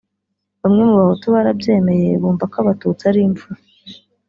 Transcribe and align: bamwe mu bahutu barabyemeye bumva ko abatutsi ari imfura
bamwe 0.61 0.81
mu 0.89 0.95
bahutu 0.99 1.25
barabyemeye 1.35 2.09
bumva 2.21 2.43
ko 2.51 2.55
abatutsi 2.63 3.03
ari 3.09 3.19
imfura 3.27 3.61